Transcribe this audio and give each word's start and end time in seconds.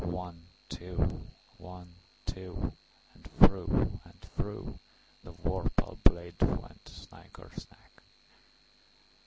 One, 0.03 0.41
two! 0.67 0.97
One, 1.59 1.93
two! 2.25 2.73
And 3.13 3.23
through 3.39 3.69
and 4.03 4.19
throughThe 4.35 5.37
vorpal 5.43 6.01
blade 6.05 6.41
went 6.41 6.89
snicker 6.89 7.51
snack! 7.55 8.01